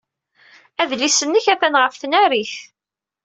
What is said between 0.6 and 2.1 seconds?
Adlis-nnek atan ɣef